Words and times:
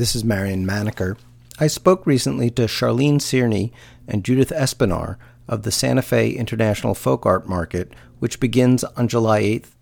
this 0.00 0.16
is 0.16 0.24
Marion 0.24 0.66
Maneker. 0.66 1.18
I 1.58 1.66
spoke 1.66 2.06
recently 2.06 2.48
to 2.52 2.62
Charlene 2.62 3.16
Cerny 3.16 3.70
and 4.08 4.24
Judith 4.24 4.48
Espinar 4.48 5.18
of 5.46 5.62
the 5.62 5.70
Santa 5.70 6.00
Fe 6.00 6.30
International 6.30 6.94
Folk 6.94 7.26
Art 7.26 7.46
Market, 7.46 7.92
which 8.18 8.40
begins 8.40 8.82
on 8.82 9.08
July 9.08 9.42
8th. 9.42 9.72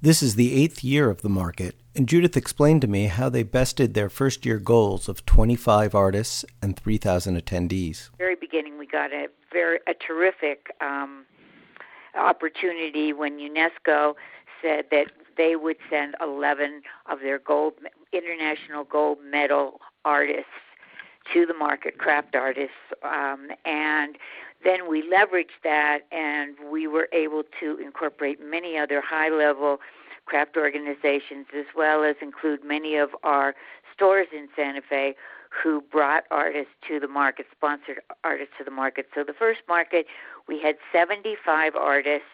This 0.00 0.22
is 0.22 0.36
the 0.36 0.54
eighth 0.54 0.82
year 0.82 1.10
of 1.10 1.20
the 1.20 1.28
market, 1.28 1.76
and 1.94 2.08
Judith 2.08 2.38
explained 2.38 2.80
to 2.80 2.86
me 2.86 3.08
how 3.08 3.28
they 3.28 3.42
bested 3.42 3.92
their 3.92 4.08
first 4.08 4.46
year 4.46 4.58
goals 4.58 5.10
of 5.10 5.26
25 5.26 5.94
artists 5.94 6.46
and 6.62 6.74
3,000 6.74 7.38
attendees. 7.38 8.08
Very 8.16 8.34
beginning, 8.34 8.78
we 8.78 8.86
got 8.86 9.12
a 9.12 9.26
very 9.52 9.80
a 9.86 9.92
terrific 9.92 10.74
um, 10.80 11.26
opportunity 12.14 13.12
when 13.12 13.38
UNESCO 13.38 14.14
said 14.62 14.86
that 14.90 15.08
they 15.36 15.56
would 15.56 15.76
send 15.90 16.14
11 16.22 16.82
of 17.10 17.20
their 17.20 17.38
gold 17.38 17.74
international 18.12 18.84
gold 18.84 19.18
medal 19.24 19.80
artists 20.04 20.50
to 21.32 21.44
the 21.44 21.54
market, 21.54 21.98
craft 21.98 22.34
artists, 22.34 22.76
um, 23.02 23.48
and 23.64 24.16
then 24.64 24.88
we 24.88 25.02
leveraged 25.02 25.60
that 25.64 26.00
and 26.12 26.56
we 26.70 26.86
were 26.86 27.08
able 27.12 27.42
to 27.60 27.78
incorporate 27.78 28.40
many 28.40 28.78
other 28.78 29.00
high 29.00 29.28
level 29.28 29.78
craft 30.24 30.56
organizations 30.56 31.46
as 31.56 31.66
well 31.76 32.04
as 32.04 32.16
include 32.20 32.64
many 32.64 32.96
of 32.96 33.10
our 33.22 33.54
stores 33.94 34.26
in 34.32 34.48
Santa 34.56 34.82
Fe 34.82 35.14
who 35.50 35.80
brought 35.80 36.24
artists 36.30 36.72
to 36.86 37.00
the 37.00 37.08
market, 37.08 37.46
sponsored 37.50 38.00
artists 38.24 38.54
to 38.58 38.64
the 38.64 38.70
market. 38.70 39.06
So 39.14 39.24
the 39.24 39.32
first 39.32 39.60
market, 39.68 40.06
we 40.48 40.60
had 40.60 40.76
75 40.92 41.74
artists, 41.76 42.26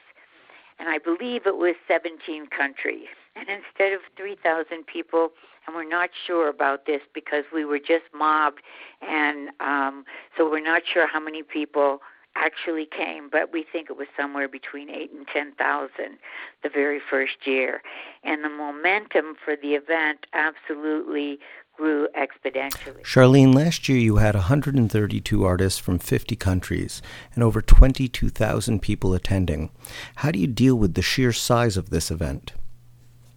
and 0.78 0.88
I 0.88 0.98
believe 0.98 1.46
it 1.46 1.56
was 1.56 1.74
17 1.88 2.46
countries. 2.46 3.08
And 3.36 3.48
instead 3.48 3.92
of 3.92 4.00
3,000 4.16 4.86
people, 4.86 5.32
and 5.66 5.76
we're 5.76 5.88
not 5.88 6.10
sure 6.26 6.48
about 6.48 6.86
this 6.86 7.00
because 7.14 7.44
we 7.52 7.64
were 7.64 7.78
just 7.78 8.04
mobbed, 8.14 8.60
and 9.00 9.50
um, 9.60 10.04
so 10.36 10.50
we're 10.50 10.60
not 10.60 10.82
sure 10.92 11.06
how 11.06 11.20
many 11.20 11.42
people 11.42 12.00
actually 12.36 12.86
came, 12.86 13.28
but 13.30 13.52
we 13.52 13.64
think 13.70 13.90
it 13.90 13.96
was 13.96 14.08
somewhere 14.16 14.48
between 14.48 14.90
eight 14.90 15.12
and 15.12 15.26
ten 15.26 15.52
thousand 15.52 16.18
the 16.62 16.68
very 16.68 17.00
first 17.10 17.46
year. 17.46 17.82
And 18.24 18.44
the 18.44 18.48
momentum 18.48 19.34
for 19.44 19.56
the 19.56 19.74
event 19.74 20.26
absolutely 20.32 21.38
grew 21.76 22.08
exponentially. 22.16 23.02
Charlene, 23.02 23.54
last 23.54 23.88
year 23.88 23.98
you 23.98 24.16
had 24.16 24.34
132 24.34 25.44
artists 25.44 25.78
from 25.78 25.98
50 25.98 26.36
countries 26.36 27.00
and 27.34 27.42
over 27.42 27.62
22,000 27.62 28.80
people 28.80 29.14
attending. 29.14 29.70
How 30.16 30.30
do 30.30 30.38
you 30.38 30.46
deal 30.46 30.76
with 30.76 30.94
the 30.94 31.02
sheer 31.02 31.32
size 31.32 31.76
of 31.76 31.90
this 31.90 32.10
event? 32.10 32.52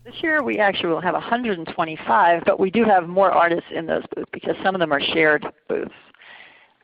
This 0.03 0.21
year 0.21 0.43
we 0.43 0.59
actually 0.59 0.89
will 0.89 1.01
have 1.01 1.15
125, 1.15 2.43
but 2.45 2.59
we 2.59 2.69
do 2.69 2.83
have 2.83 3.07
more 3.07 3.31
artists 3.31 3.71
in 3.73 3.87
those 3.87 4.03
booths 4.15 4.29
because 4.31 4.55
some 4.63 4.75
of 4.75 4.79
them 4.79 4.91
are 4.91 5.01
shared 5.01 5.45
booths. 5.67 5.93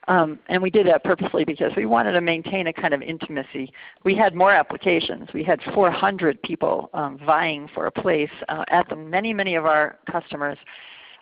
Um, 0.07 0.39
and 0.47 0.61
we 0.61 0.71
did 0.71 0.87
that 0.87 1.03
purposely 1.03 1.45
because 1.45 1.71
we 1.77 1.85
wanted 1.85 2.13
to 2.13 2.21
maintain 2.21 2.67
a 2.67 2.73
kind 2.73 2.93
of 2.93 3.01
intimacy. 3.01 3.71
We 4.03 4.15
had 4.15 4.33
more 4.33 4.51
applications. 4.51 5.29
We 5.33 5.43
had 5.43 5.61
400 5.73 6.41
people 6.41 6.89
um, 6.93 7.19
vying 7.19 7.69
for 7.73 7.85
a 7.85 7.91
place 7.91 8.31
uh, 8.49 8.65
at 8.69 8.89
the 8.89 8.95
many, 8.95 9.31
many 9.31 9.55
of 9.55 9.65
our 9.65 9.99
customers, 10.11 10.57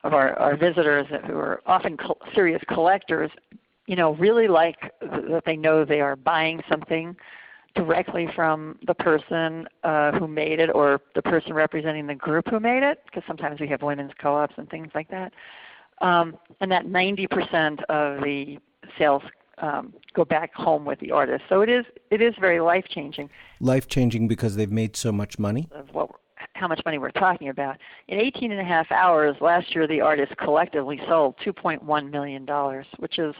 of 0.04 0.14
our, 0.14 0.38
our 0.40 0.56
visitors 0.56 1.08
who 1.28 1.36
are 1.36 1.62
often 1.66 1.98
co- 1.98 2.18
serious 2.34 2.62
collectors, 2.70 3.30
you 3.86 3.98
know, 3.98 4.16
really 4.16 4.48
like 4.48 4.80
th- 5.02 5.26
that 5.30 5.44
they 5.46 5.58
know 5.58 5.84
they 5.84 6.00
are 6.00 6.16
buying 6.16 6.62
something 6.70 7.16
directly 7.76 8.30
from 8.34 8.80
the 8.88 8.94
person 8.94 9.68
uh, 9.84 10.12
who 10.14 10.28
made 10.28 10.60
it 10.60 10.70
or 10.74 11.02
the 11.16 11.22
person 11.22 11.54
representing 11.54 12.08
the 12.08 12.16
group 12.16 12.48
who 12.48 12.60
made 12.62 12.84
it, 12.84 13.02
because 13.06 13.24
sometimes 13.28 13.60
we 13.60 13.68
have 13.68 13.82
women's 13.82 14.12
co-ops 14.22 14.54
and 14.58 14.70
things 14.70 14.90
like 14.96 15.10
that. 15.10 15.34
Um, 16.02 16.38
and 16.62 16.72
that 16.72 16.86
90% 16.86 17.84
of 17.84 18.24
the 18.24 18.58
sales 18.98 19.24
um, 19.62 19.94
go 20.14 20.26
back 20.26 20.54
home 20.54 20.86
with 20.86 21.00
the 21.00 21.12
artist. 21.12 21.44
So 21.50 21.62
it 21.62 21.70
is 21.70 21.86
it 22.12 22.22
is 22.22 22.34
very 22.40 22.60
life 22.60 22.86
changing. 22.90 23.30
Life 23.60 23.88
changing 23.88 24.28
because 24.28 24.56
they've 24.56 24.72
made 24.72 24.96
so 24.96 25.12
much 25.12 25.38
money. 25.38 25.68
Of 25.72 25.90
what 25.94 26.10
how 26.54 26.68
much 26.68 26.82
money 26.86 26.98
we're 26.98 27.12
talking 27.12 27.50
about. 27.50 27.78
In 28.08 28.20
18 28.20 28.52
and 28.52 28.60
a 28.60 28.64
half 28.64 28.92
hours 28.92 29.36
last 29.42 29.74
year, 29.74 29.88
the 29.88 30.02
artists 30.02 30.36
collectively 30.38 31.00
sold 31.08 31.36
2.1 31.46 32.12
million 32.12 32.46
dollars, 32.46 32.86
which 32.98 33.20
is 33.20 33.36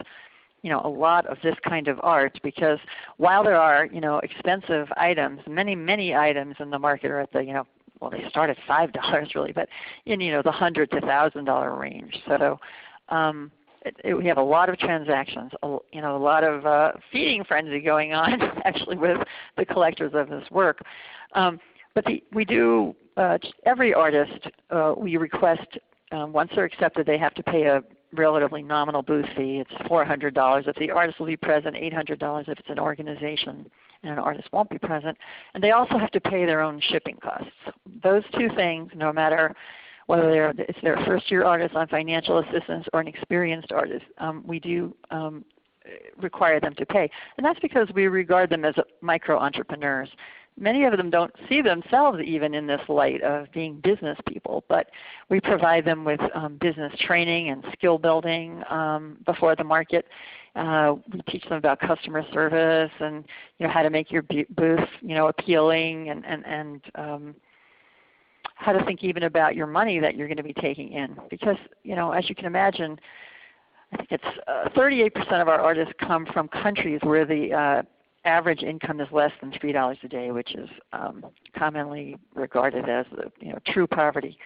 you 0.62 0.70
know 0.70 0.80
a 0.84 0.88
lot 0.88 1.26
of 1.26 1.38
this 1.42 1.56
kind 1.66 1.88
of 1.88 1.98
art 2.02 2.38
because 2.42 2.78
while 3.16 3.42
there 3.42 3.60
are 3.60 3.86
you 3.86 4.00
know 4.00 4.18
expensive 4.18 4.88
items, 4.96 5.40
many 5.46 5.74
many 5.74 6.14
items 6.14 6.56
in 6.58 6.70
the 6.70 6.78
market 6.78 7.10
are 7.10 7.20
at 7.20 7.32
the 7.32 7.44
you 7.44 7.52
know 7.52 7.66
well 8.00 8.10
they 8.10 8.26
start 8.28 8.50
at 8.50 8.58
five 8.66 8.92
dollars 8.92 9.34
really, 9.34 9.52
but 9.52 9.68
in 10.06 10.20
you 10.20 10.32
know 10.32 10.42
the 10.42 10.52
hundred 10.52 10.90
to 10.90 11.00
thousand 11.00 11.44
dollar 11.44 11.74
range. 11.74 12.20
So 12.26 12.58
um, 13.08 13.50
it, 13.82 13.96
it, 14.04 14.14
we 14.14 14.26
have 14.26 14.36
a 14.36 14.42
lot 14.42 14.68
of 14.68 14.78
transactions, 14.78 15.52
a, 15.62 15.78
you 15.92 16.00
know, 16.00 16.16
a 16.16 16.18
lot 16.18 16.44
of 16.44 16.66
uh, 16.66 16.92
feeding 17.10 17.44
frenzy 17.44 17.80
going 17.80 18.12
on 18.12 18.40
actually 18.64 18.96
with 18.96 19.18
the 19.56 19.64
collectors 19.64 20.12
of 20.14 20.28
this 20.28 20.44
work. 20.50 20.80
Um, 21.34 21.58
but 21.94 22.04
the, 22.04 22.22
we 22.32 22.44
do 22.44 22.94
uh, 23.16 23.38
every 23.66 23.94
artist 23.94 24.48
uh, 24.70 24.94
we 24.96 25.16
request 25.16 25.78
um, 26.12 26.32
once 26.32 26.50
they're 26.54 26.64
accepted 26.64 27.06
they 27.06 27.18
have 27.18 27.34
to 27.34 27.42
pay 27.42 27.64
a 27.64 27.82
relatively 28.12 28.62
nominal 28.62 29.02
booth 29.02 29.26
fee. 29.36 29.62
It's 29.62 29.88
$400 29.88 30.68
if 30.68 30.76
the 30.76 30.90
artist 30.90 31.18
will 31.20 31.26
be 31.26 31.36
present, 31.36 31.76
$800 31.76 32.48
if 32.48 32.58
it's 32.58 32.68
an 32.68 32.78
organization 32.78 33.70
and 34.02 34.12
an 34.12 34.18
artist 34.18 34.48
won't 34.52 34.70
be 34.70 34.78
present. 34.78 35.16
And 35.54 35.62
they 35.62 35.70
also 35.72 35.98
have 35.98 36.10
to 36.12 36.20
pay 36.20 36.46
their 36.46 36.60
own 36.60 36.80
shipping 36.90 37.16
costs. 37.22 37.52
Those 38.02 38.22
two 38.38 38.48
things, 38.56 38.90
no 38.94 39.12
matter 39.12 39.54
whether 40.10 40.28
they're 40.28 40.52
it's 40.58 40.80
their 40.82 40.96
first 41.06 41.30
year 41.30 41.44
artist 41.44 41.76
on 41.76 41.86
financial 41.86 42.38
assistance 42.38 42.84
or 42.92 43.00
an 43.00 43.06
experienced 43.06 43.70
artist, 43.70 44.04
um, 44.18 44.42
we 44.44 44.58
do 44.58 44.92
um, 45.12 45.44
require 46.20 46.58
them 46.58 46.74
to 46.74 46.84
pay. 46.84 47.08
And 47.36 47.46
that's 47.46 47.60
because 47.60 47.86
we 47.94 48.08
regard 48.08 48.50
them 48.50 48.64
as 48.64 48.74
micro 49.02 49.38
entrepreneurs. 49.38 50.08
Many 50.58 50.84
of 50.84 50.96
them 50.96 51.10
don't 51.10 51.32
see 51.48 51.62
themselves 51.62 52.18
even 52.24 52.54
in 52.54 52.66
this 52.66 52.80
light 52.88 53.22
of 53.22 53.52
being 53.52 53.80
business 53.84 54.18
people, 54.26 54.64
but 54.68 54.88
we 55.28 55.40
provide 55.40 55.84
them 55.84 56.04
with 56.04 56.20
um, 56.34 56.58
business 56.60 56.92
training 57.06 57.50
and 57.50 57.64
skill 57.72 57.96
building 57.96 58.64
um, 58.68 59.16
before 59.24 59.54
the 59.54 59.62
market. 59.62 60.06
Uh, 60.56 60.96
we 61.12 61.20
teach 61.28 61.44
them 61.44 61.58
about 61.58 61.78
customer 61.78 62.24
service 62.32 62.90
and 62.98 63.24
you 63.60 63.66
know 63.66 63.72
how 63.72 63.82
to 63.82 63.90
make 63.90 64.10
your 64.10 64.22
booth 64.22 64.88
you 65.00 65.14
know 65.14 65.28
appealing 65.28 66.10
and 66.10 66.26
and 66.26 66.44
and 66.44 66.80
um, 66.96 67.34
how 68.60 68.72
to 68.72 68.84
think 68.84 69.02
even 69.02 69.22
about 69.22 69.56
your 69.56 69.66
money 69.66 69.98
that 69.98 70.16
you're 70.16 70.28
going 70.28 70.36
to 70.36 70.42
be 70.42 70.52
taking 70.52 70.92
in. 70.92 71.16
Because, 71.30 71.56
you 71.82 71.96
know, 71.96 72.12
as 72.12 72.28
you 72.28 72.34
can 72.34 72.44
imagine, 72.44 73.00
I 73.92 73.96
think 73.96 74.12
it's 74.12 74.38
uh, 74.46 74.68
38% 74.76 75.40
of 75.40 75.48
our 75.48 75.58
artists 75.58 75.94
come 75.98 76.26
from 76.26 76.46
countries 76.48 77.00
where 77.02 77.24
the 77.24 77.52
uh, 77.52 77.82
average 78.26 78.62
income 78.62 79.00
is 79.00 79.08
less 79.10 79.32
than 79.40 79.50
three 79.58 79.72
dollars 79.72 79.96
a 80.02 80.08
day, 80.08 80.30
which 80.30 80.54
is 80.54 80.68
um, 80.92 81.24
commonly 81.56 82.16
regarded 82.34 82.88
as 82.88 83.06
the, 83.16 83.32
you 83.40 83.52
know 83.52 83.58
true 83.66 83.86
poverty. 83.86 84.38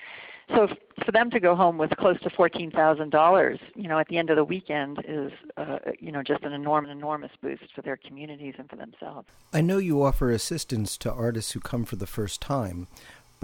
So 0.54 0.68
for 1.04 1.10
them 1.10 1.30
to 1.30 1.40
go 1.40 1.56
home 1.56 1.78
with 1.78 1.90
close 1.98 2.20
to 2.20 2.30
fourteen 2.30 2.70
thousand 2.70 3.10
dollars, 3.10 3.58
you 3.74 3.88
know, 3.88 3.98
at 3.98 4.06
the 4.08 4.16
end 4.16 4.30
of 4.30 4.36
the 4.36 4.44
weekend 4.44 5.02
is, 5.08 5.32
uh, 5.56 5.78
you 5.98 6.12
know, 6.12 6.22
just 6.22 6.44
an 6.44 6.52
enormous, 6.52 6.92
enormous 6.92 7.32
boost 7.42 7.64
for 7.74 7.82
their 7.82 7.96
communities 7.96 8.54
and 8.58 8.70
for 8.70 8.76
themselves. 8.76 9.26
I 9.52 9.60
know 9.60 9.78
you 9.78 10.02
offer 10.02 10.30
assistance 10.30 10.96
to 10.98 11.12
artists 11.12 11.52
who 11.52 11.60
come 11.60 11.84
for 11.84 11.96
the 11.96 12.06
first 12.06 12.40
time. 12.40 12.86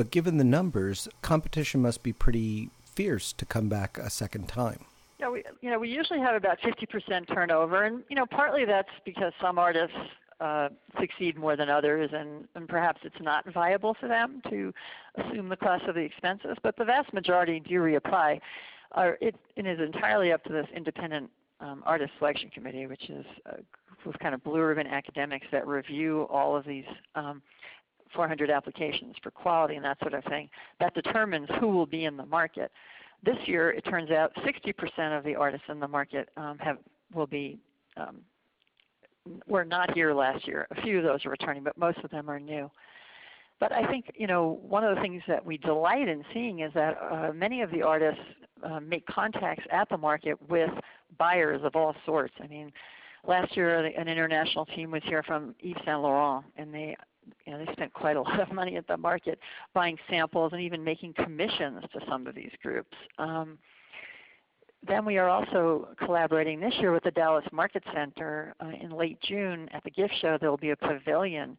But 0.00 0.10
given 0.10 0.38
the 0.38 0.44
numbers, 0.44 1.10
competition 1.20 1.82
must 1.82 2.02
be 2.02 2.14
pretty 2.14 2.70
fierce 2.86 3.34
to 3.34 3.44
come 3.44 3.68
back 3.68 3.98
a 3.98 4.08
second 4.08 4.48
time. 4.48 4.86
Yeah, 5.18 5.28
we 5.28 5.44
you 5.60 5.68
know 5.68 5.78
we 5.78 5.90
usually 5.90 6.20
have 6.20 6.34
about 6.34 6.58
50% 6.62 7.28
turnover, 7.28 7.84
and 7.84 8.02
you 8.08 8.16
know 8.16 8.24
partly 8.24 8.64
that's 8.64 8.88
because 9.04 9.34
some 9.42 9.58
artists 9.58 9.94
uh, 10.40 10.70
succeed 10.98 11.36
more 11.36 11.54
than 11.54 11.68
others, 11.68 12.12
and, 12.14 12.48
and 12.54 12.66
perhaps 12.66 13.02
it's 13.04 13.20
not 13.20 13.44
viable 13.52 13.92
for 13.92 14.08
them 14.08 14.40
to 14.48 14.72
assume 15.16 15.50
the 15.50 15.56
cost 15.58 15.84
of 15.84 15.96
the 15.96 16.00
expenses. 16.00 16.56
But 16.62 16.78
the 16.78 16.86
vast 16.86 17.12
majority 17.12 17.60
do 17.60 17.74
reapply. 17.74 18.40
It, 18.96 19.36
it 19.56 19.66
is 19.66 19.80
entirely 19.80 20.32
up 20.32 20.42
to 20.44 20.52
this 20.54 20.66
independent 20.74 21.28
um, 21.60 21.82
artist 21.84 22.12
selection 22.18 22.48
committee, 22.48 22.86
which 22.86 23.10
is 23.10 23.26
a 23.44 23.56
group 23.56 24.14
of 24.14 24.18
kind 24.18 24.34
of 24.34 24.42
blue 24.42 24.62
ribbon 24.62 24.86
academics 24.86 25.46
that 25.52 25.66
review 25.66 26.26
all 26.30 26.56
of 26.56 26.64
these 26.64 26.86
um, 27.14 27.42
400 28.14 28.50
applications 28.50 29.14
for 29.22 29.30
quality 29.30 29.76
and 29.76 29.84
that 29.84 29.98
sort 30.00 30.14
of 30.14 30.24
thing. 30.24 30.48
That 30.80 30.94
determines 30.94 31.48
who 31.60 31.68
will 31.68 31.86
be 31.86 32.04
in 32.04 32.16
the 32.16 32.26
market. 32.26 32.70
This 33.22 33.36
year, 33.46 33.70
it 33.70 33.82
turns 33.82 34.10
out 34.10 34.32
60% 34.36 35.16
of 35.16 35.24
the 35.24 35.34
artists 35.34 35.66
in 35.68 35.80
the 35.80 35.88
market 35.88 36.28
um, 36.36 36.58
have 36.58 36.78
will 37.12 37.26
be 37.26 37.58
um, 37.96 38.18
were 39.46 39.64
not 39.64 39.92
here 39.92 40.14
last 40.14 40.46
year. 40.46 40.66
A 40.70 40.80
few 40.82 40.98
of 40.98 41.04
those 41.04 41.24
are 41.26 41.30
returning, 41.30 41.62
but 41.62 41.76
most 41.76 41.98
of 41.98 42.10
them 42.10 42.30
are 42.30 42.40
new. 42.40 42.70
But 43.58 43.72
I 43.72 43.86
think 43.88 44.06
you 44.14 44.26
know 44.26 44.58
one 44.62 44.84
of 44.84 44.94
the 44.96 45.02
things 45.02 45.22
that 45.28 45.44
we 45.44 45.58
delight 45.58 46.08
in 46.08 46.24
seeing 46.32 46.60
is 46.60 46.72
that 46.74 46.96
uh, 47.10 47.32
many 47.34 47.60
of 47.60 47.70
the 47.70 47.82
artists 47.82 48.22
uh, 48.62 48.80
make 48.80 49.06
contacts 49.06 49.64
at 49.70 49.88
the 49.90 49.98
market 49.98 50.38
with 50.48 50.70
buyers 51.18 51.60
of 51.62 51.76
all 51.76 51.94
sorts. 52.06 52.34
I 52.42 52.46
mean, 52.46 52.72
last 53.26 53.56
year 53.56 53.84
an 53.84 54.08
international 54.08 54.64
team 54.66 54.90
was 54.90 55.02
here 55.04 55.22
from 55.22 55.54
Yves 55.62 55.80
Saint 55.84 56.00
Laurent, 56.00 56.44
and 56.56 56.72
they 56.72 56.96
you 57.46 57.52
know, 57.52 57.64
they 57.64 57.72
spent 57.72 57.92
quite 57.92 58.16
a 58.16 58.22
lot 58.22 58.40
of 58.40 58.52
money 58.52 58.76
at 58.76 58.86
the 58.86 58.96
market 58.96 59.38
buying 59.74 59.96
samples 60.08 60.52
and 60.52 60.60
even 60.60 60.82
making 60.82 61.14
commissions 61.14 61.82
to 61.92 62.00
some 62.08 62.26
of 62.26 62.34
these 62.34 62.52
groups. 62.62 62.96
Um, 63.18 63.58
then 64.86 65.04
we 65.04 65.18
are 65.18 65.28
also 65.28 65.88
collaborating 65.98 66.58
this 66.58 66.72
year 66.78 66.90
with 66.92 67.04
the 67.04 67.10
Dallas 67.10 67.44
Market 67.52 67.82
Center. 67.92 68.54
Uh, 68.60 68.70
in 68.80 68.90
late 68.90 69.20
June 69.20 69.68
at 69.72 69.84
the 69.84 69.90
gift 69.90 70.14
show, 70.22 70.38
there 70.40 70.48
will 70.48 70.56
be 70.56 70.70
a 70.70 70.76
pavilion 70.76 71.56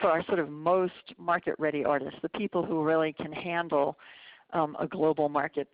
for 0.00 0.10
our 0.10 0.24
sort 0.24 0.40
of 0.40 0.48
most 0.48 0.92
market 1.18 1.54
ready 1.58 1.84
artists, 1.84 2.18
the 2.20 2.28
people 2.30 2.64
who 2.64 2.82
really 2.82 3.12
can 3.12 3.32
handle 3.32 3.96
um, 4.52 4.76
a 4.80 4.88
global 4.88 5.28
market 5.28 5.68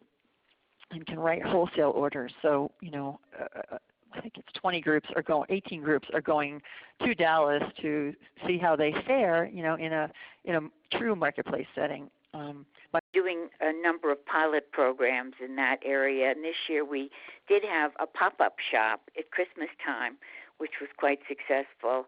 and 0.91 1.07
can 1.07 1.19
write 1.19 1.43
wholesale 1.43 1.93
orders. 1.95 2.33
So, 2.43 2.71
you 2.81 2.91
know, 2.91 3.19
uh, 3.41 3.79
I 4.13 4.21
think 4.21 4.35
it's 4.37 4.53
20 4.55 4.81
groups 4.81 5.09
are 5.15 5.23
going, 5.23 5.47
18 5.51 5.83
groups 5.83 6.09
are 6.13 6.21
going 6.21 6.61
to 7.05 7.15
Dallas 7.15 7.63
to 7.83 8.15
see 8.47 8.59
how 8.59 8.77
they 8.77 8.93
fare, 9.07 9.51
you 9.53 9.63
know, 9.63 9.75
in 9.75 9.93
a 9.93 10.11
in 10.45 10.55
a 10.57 10.97
true 10.97 11.15
marketplace 11.15 11.67
setting. 11.75 12.11
Um, 12.33 12.65
but 12.93 13.03
doing 13.13 13.49
a 13.61 13.73
number 13.83 14.11
of 14.13 14.25
pilot 14.25 14.71
programs 14.73 15.35
in 15.45 15.57
that 15.57 15.79
area, 15.85 16.31
and 16.31 16.45
this 16.45 16.55
year 16.69 16.85
we 16.85 17.11
did 17.49 17.65
have 17.65 17.93
a 17.99 18.07
pop-up 18.07 18.57
shop 18.71 19.03
at 19.19 19.31
Christmas 19.31 19.69
time, 19.85 20.17
which 20.59 20.73
was 20.81 20.89
quite 20.97 21.21
successful. 21.29 22.07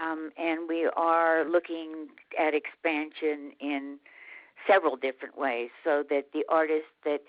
Um, 0.00 0.30
and 0.38 0.68
we 0.68 0.88
are 0.96 1.48
looking 1.48 2.08
at 2.38 2.54
expansion 2.54 3.52
in 3.60 3.98
several 4.66 4.96
different 4.96 5.36
ways, 5.36 5.70
so 5.84 6.02
that 6.10 6.26
the 6.32 6.44
artists 6.48 6.88
that 7.04 7.22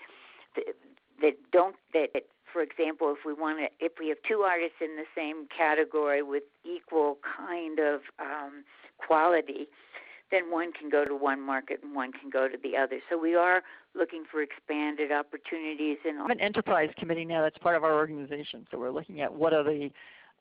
that 1.20 1.34
don't 1.52 1.76
that 1.92 2.10
for 2.52 2.62
example, 2.62 3.14
if 3.16 3.24
we 3.24 3.32
want 3.32 3.58
to, 3.58 3.84
if 3.84 3.92
we 3.98 4.08
have 4.08 4.18
two 4.26 4.40
artists 4.40 4.76
in 4.80 4.96
the 4.96 5.04
same 5.16 5.46
category 5.56 6.22
with 6.22 6.44
equal 6.64 7.18
kind 7.36 7.78
of 7.78 8.00
um, 8.18 8.64
quality, 8.98 9.68
then 10.30 10.50
one 10.50 10.72
can 10.72 10.88
go 10.88 11.04
to 11.04 11.14
one 11.14 11.40
market 11.40 11.80
and 11.82 11.94
one 11.94 12.12
can 12.12 12.30
go 12.30 12.48
to 12.48 12.56
the 12.62 12.76
other. 12.76 13.00
So 13.10 13.18
we 13.18 13.34
are 13.34 13.62
looking 13.94 14.24
for 14.30 14.42
expanded 14.42 15.10
opportunities. 15.10 15.98
In 16.08 16.18
all. 16.18 16.30
an 16.30 16.40
enterprise 16.40 16.90
committee 16.98 17.24
now 17.24 17.42
that's 17.42 17.58
part 17.58 17.76
of 17.76 17.84
our 17.84 17.94
organization. 17.94 18.66
So 18.70 18.78
we're 18.78 18.90
looking 18.90 19.20
at 19.20 19.32
what 19.32 19.52
are 19.52 19.64
the 19.64 19.90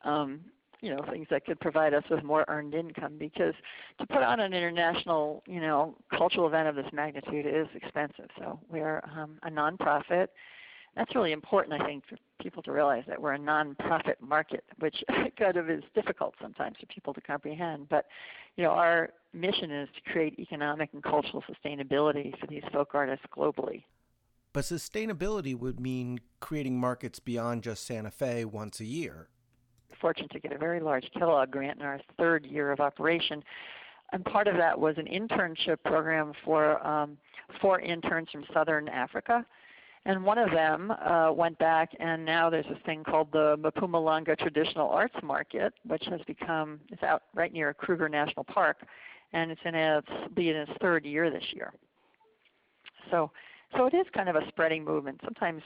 um, 0.04 0.42
you 0.82 0.96
know 0.96 1.04
things 1.12 1.28
that 1.30 1.46
could 1.46 1.60
provide 1.60 1.94
us 1.94 2.04
with 2.10 2.24
more 2.24 2.46
earned 2.48 2.74
income 2.74 3.16
because 3.18 3.54
to 4.00 4.08
put 4.08 4.24
on 4.24 4.40
an 4.40 4.54
international 4.54 5.44
you 5.46 5.60
know 5.60 5.96
cultural 6.16 6.48
event 6.48 6.68
of 6.68 6.76
this 6.76 6.86
magnitude 6.94 7.46
is 7.46 7.68
expensive. 7.76 8.30
So 8.38 8.60
we're 8.70 9.02
um, 9.16 9.40
a 9.44 9.50
nonprofit 9.50 10.28
that's 10.95 11.15
really 11.15 11.31
important, 11.31 11.81
I 11.81 11.86
think, 11.86 12.03
for 12.07 12.18
people 12.41 12.63
to 12.63 12.71
realize 12.71 13.03
that 13.07 13.21
we're 13.21 13.33
a 13.33 13.38
non-profit 13.38 14.18
market, 14.21 14.63
which 14.80 15.03
kind 15.39 15.57
of 15.57 15.69
is 15.69 15.83
difficult 15.94 16.36
sometimes 16.41 16.77
for 16.80 16.86
people 16.88 17.13
to 17.13 17.21
comprehend. 17.21 17.89
But 17.89 18.06
you 18.56 18.63
know, 18.63 18.71
our 18.71 19.09
mission 19.33 19.71
is 19.71 19.89
to 19.95 20.12
create 20.12 20.39
economic 20.39 20.89
and 20.94 21.03
cultural 21.03 21.44
sustainability 21.44 22.38
for 22.39 22.47
these 22.47 22.63
folk 22.74 22.89
artists 22.94 23.25
globally. 23.36 23.83
But 24.51 24.63
sustainability 24.63 25.56
would 25.56 25.80
mean 25.80 26.19
creating 26.39 26.80
markets 26.80 27.19
beyond 27.19 27.63
just 27.63 27.86
Santa 27.86 28.12
Fe 28.12 28.45
once 28.45 28.80
a 28.80 28.86
year. 28.86 29.30
Fortunate 30.01 30.31
to 30.31 30.39
get 30.39 30.51
a 30.51 30.57
very 30.57 30.80
large 30.80 31.09
Kellogg 31.18 31.51
grant 31.51 31.80
in 31.80 31.86
our 31.86 32.00
third 32.18 32.45
year 32.45 32.71
of 32.71 32.80
operation. 32.80 33.44
And 34.12 34.25
part 34.25 34.47
of 34.47 34.56
that 34.57 34.80
was 34.80 34.95
an 34.97 35.06
internship 35.06 35.77
program 35.86 36.33
for 36.44 36.86
um, 36.86 37.18
four 37.62 37.80
interns 37.80 38.30
from 38.31 38.44
Southern 38.51 38.88
Africa 38.88 39.45
and 40.10 40.26
one 40.26 40.40
of 40.40 40.50
them 40.50 40.90
uh, 40.90 41.32
went 41.32 41.60
back, 41.60 41.92
and 42.00 42.26
now 42.26 42.50
there's 42.50 42.66
this 42.66 42.80
thing 42.84 43.04
called 43.04 43.32
the 43.32 43.56
Mpumalanga 43.60 44.36
Traditional 44.40 44.90
Arts 44.90 45.14
Market, 45.22 45.72
which 45.86 46.04
has 46.10 46.20
become 46.26 46.80
it's 46.90 47.04
out 47.04 47.22
right 47.36 47.54
near 47.54 47.76
Kruger 47.76 48.10
National 48.10 48.44
Park, 48.44 48.78
and 49.34 49.52
it's 49.52 49.62
in 49.64 49.76
its 49.76 50.08
be 50.34 50.50
in 50.50 50.56
its 50.56 50.72
third 50.82 51.06
year 51.06 51.30
this 51.30 51.44
year. 51.54 51.72
So, 53.12 53.30
so 53.78 53.86
it 53.86 53.94
is 53.94 54.08
kind 54.12 54.30
of 54.30 54.36
a 54.36 54.48
spreading 54.48 54.84
movement. 54.84 55.22
Sometimes 55.24 55.62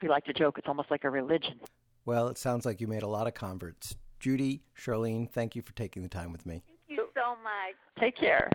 we 0.00 0.08
like 0.08 0.24
to 0.26 0.32
joke 0.32 0.58
it's 0.58 0.68
almost 0.68 0.92
like 0.92 1.02
a 1.02 1.10
religion. 1.10 1.58
Well, 2.04 2.28
it 2.28 2.38
sounds 2.38 2.64
like 2.64 2.80
you 2.80 2.86
made 2.86 3.02
a 3.02 3.08
lot 3.08 3.26
of 3.26 3.34
converts. 3.34 3.96
Judy, 4.20 4.62
Charlene, 4.80 5.28
thank 5.28 5.56
you 5.56 5.62
for 5.62 5.72
taking 5.72 6.04
the 6.04 6.08
time 6.08 6.30
with 6.30 6.46
me. 6.46 6.62
Thank 6.86 7.00
you 7.00 7.08
so 7.16 7.30
much. 7.42 7.74
Take 7.98 8.16
care. 8.16 8.48